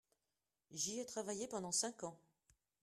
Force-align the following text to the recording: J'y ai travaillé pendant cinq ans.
J'y 0.71 0.99
ai 0.99 1.05
travaillé 1.05 1.47
pendant 1.47 1.71
cinq 1.71 2.03
ans. 2.05 2.17